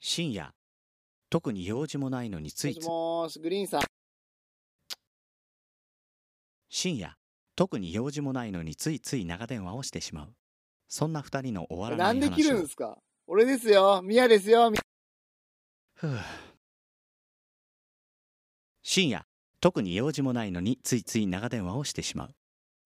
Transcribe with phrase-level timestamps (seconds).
[0.00, 0.54] 深夜、
[1.28, 3.80] 特に用事もないのについつもしもーし、グリーンさん。
[6.68, 7.16] 深夜、
[7.56, 10.34] 特に用事もないのについつい長電話をしてしまう。
[10.86, 12.96] そんな二人の終わらなないんで切るんですか？
[13.26, 14.00] 俺ですよ。
[14.02, 14.70] ミヤですよ。
[14.70, 14.78] み
[15.94, 16.18] ふう
[18.82, 19.26] 深夜、
[19.60, 22.34] 特に用事もないのについつい長電話をしてしまう。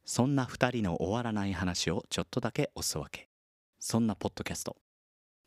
[0.04, 3.29] そんな二人の終わらない話をちょっとだけおすわけ。
[3.79, 4.76] そんなポッドキャスト。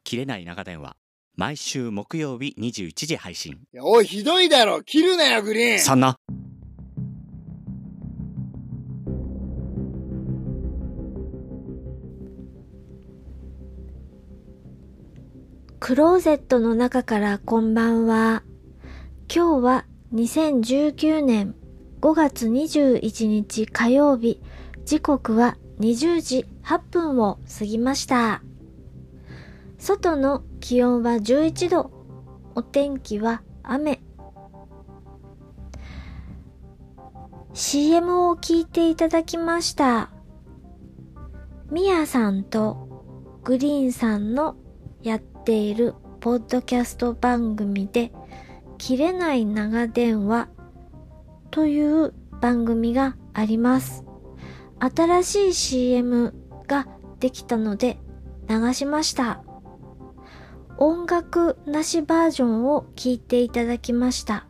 [0.04, 0.95] 切れない長電話。
[1.38, 3.53] 毎週木曜日21時配信。
[3.73, 6.17] いやおい、ひどいだろ切るなよ、グリーンそんな。
[15.79, 18.43] クローゼットの中からこんばんは。
[19.27, 21.54] 今日は2019年
[21.99, 24.41] 5月21日火曜日、
[24.85, 28.41] 時刻は20時8分を過ぎました。
[29.77, 31.91] 外の気温は11度、
[32.55, 34.01] お天気は雨。
[37.54, 40.12] CM を聞いていただきました。
[41.71, 44.55] ミヤさんとグリーンさんの
[45.01, 48.12] やっているポッドキャスト番組で
[48.77, 50.49] 切れない長電話
[51.51, 54.04] という番組があります。
[54.79, 56.34] 新しい CM
[56.67, 56.87] が
[57.20, 57.99] できたので
[58.49, 59.45] 流しました。
[60.77, 64.47] 音楽なしバージョンを聞いていただきました。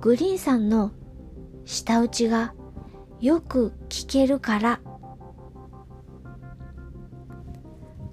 [0.00, 0.92] グリーンさんの
[1.64, 2.54] 舌打ちが
[3.20, 4.80] よく聞けるから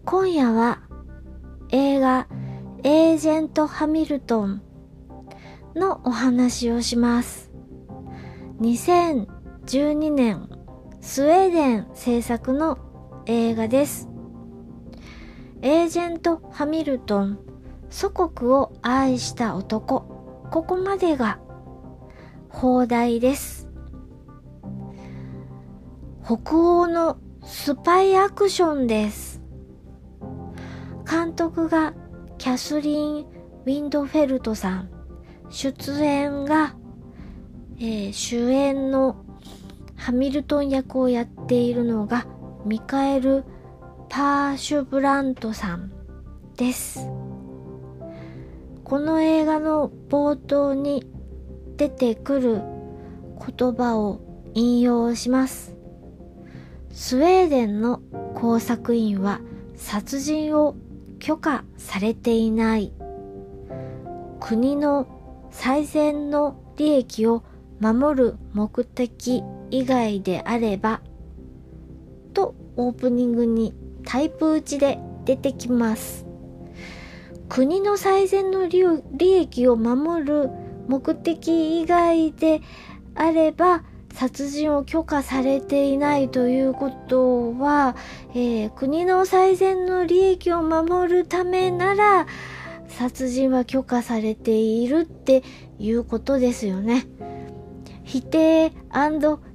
[0.05, 0.79] 今夜は
[1.69, 2.27] 映画
[2.83, 4.61] エージェント・ハミルトン
[5.75, 7.51] のお話をします。
[8.61, 10.49] 2012年
[11.01, 12.77] スウェーデン制作の
[13.25, 14.10] 映画です。
[15.63, 17.39] エージェント・ハミルトン
[17.91, 20.01] 祖国を愛した男
[20.49, 21.39] ここまでが
[22.49, 23.69] 放題です。
[26.25, 29.41] 北欧のスパイアクションです。
[31.09, 31.93] 監督が
[32.37, 34.89] キャスリン・ウィンドフェルトさん。
[35.49, 36.75] 出演が、
[37.77, 39.23] えー主演の
[39.95, 42.25] ハミルトン役をやっているのが
[42.65, 43.43] ミカエル・
[44.13, 45.89] パーシュブラントさん
[46.57, 47.07] です。
[48.83, 51.07] この映画の冒頭に
[51.77, 52.61] 出てくる
[53.57, 54.19] 言葉を
[54.53, 55.77] 引用します。
[56.91, 58.01] スウェーデンの
[58.35, 59.39] 工作員は
[59.77, 60.75] 殺人を
[61.19, 62.91] 許可されていない。
[64.41, 65.07] 国の
[65.51, 67.45] 最善の利益を
[67.79, 70.99] 守る目的以外であれば、
[72.33, 73.73] とオープニングに
[74.11, 76.25] タイプ打ちで出てきます。
[77.47, 78.81] 国の最善の利
[79.21, 80.49] 益を守る
[80.89, 82.59] 目的以外で
[83.15, 83.83] あれば、
[84.13, 87.95] 殺人を許可されていないということは、
[88.31, 92.27] えー国の最善の利益を守るためなら、
[92.89, 95.41] 殺人は許可されているって
[95.79, 97.07] いうことですよね。
[98.03, 98.73] 否定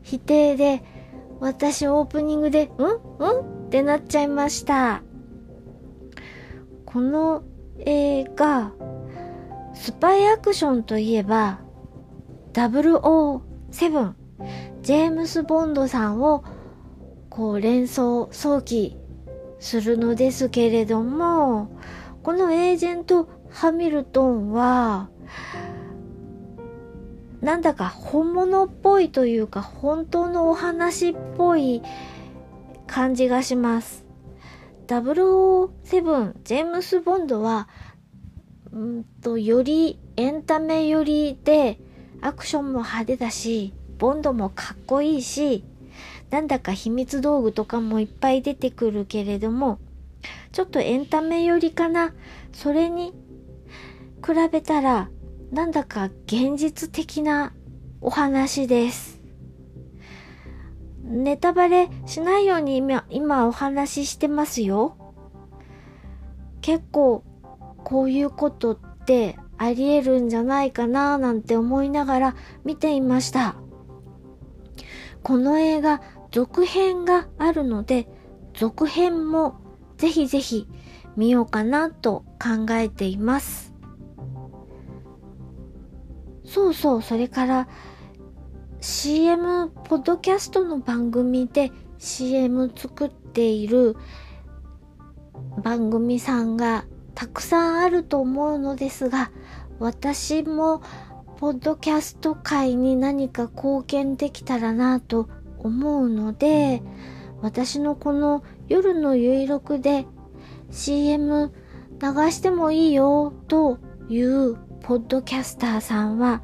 [0.02, 0.82] 否定で、
[1.40, 2.68] 私オープニングで、ん？
[2.68, 3.55] ん？
[3.66, 5.02] ってなっちゃいました。
[6.84, 7.42] この
[7.80, 8.72] 映画、
[9.74, 11.58] スパイアクションといえば、
[12.52, 13.42] 007、
[14.82, 16.44] ジェームス・ボンドさんを
[17.28, 18.96] こう連想、想起
[19.58, 21.68] するのですけれども、
[22.22, 25.10] このエージェント・ハミルトンは、
[27.40, 31.82] なんだか本物っぽいというか、本当のお話っぽい
[32.86, 34.04] 感じがします。
[34.86, 37.68] 007ジェームス・ボンドは、
[38.72, 41.78] うんと、よりエンタメ寄りで、
[42.20, 45.64] アクションも派手だし、ボンドもかっこいいし、
[46.30, 49.78] なんだか秘密道具とかもいっぱい出てくるけれども、
[50.52, 52.14] ちょっとエンタメ寄りかな。
[52.52, 53.12] それに
[54.24, 55.10] 比べたら、
[55.52, 57.52] なんだか現実的な
[58.00, 59.15] お話です。
[61.06, 64.96] ネタバレしないように今今お話ししてますよ。
[66.60, 67.22] 結構
[67.84, 73.56] こういうことってあり得るんじゃないかななんて思いながら見ていました。
[75.22, 78.08] この映画続編があるので
[78.54, 79.60] 続編も
[79.96, 80.68] ぜひぜひ
[81.16, 83.74] 見ようかなと考えています。
[86.44, 87.68] そうそう、それから
[88.88, 93.96] CM、ポッドキャストの番組で CM 作っている
[95.60, 96.84] 番組さんが
[97.16, 99.32] たくさんあると思うのですが、
[99.80, 100.82] 私も
[101.38, 105.28] ポッドキャスト界に何か貢献できたらなと
[105.58, 106.80] 思うので、
[107.42, 110.06] 私のこの夜のゆいろくで
[110.70, 111.52] CM
[112.00, 113.78] 流してもいいよと
[114.08, 116.40] いうポッドキャスターさんは、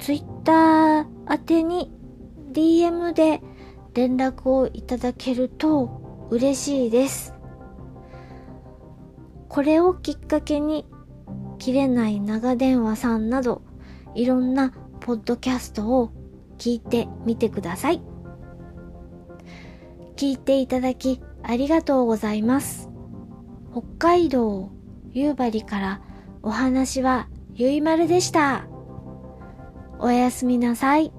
[0.00, 1.92] ツイッター宛てに
[2.52, 3.40] DM で
[3.94, 7.34] 連絡をいただけると嬉しいです。
[9.48, 10.86] これをきっかけに
[11.58, 13.62] 切れない長電話さんなど
[14.14, 16.10] いろんなポッドキャストを
[16.58, 18.02] 聞いてみてください。
[20.16, 22.90] 聞いていただきありがとうございます。
[23.72, 24.70] 北海道
[25.12, 26.02] 夕張から
[26.42, 28.66] お話はゆいまるでした。
[29.98, 31.12] おやすみなさい。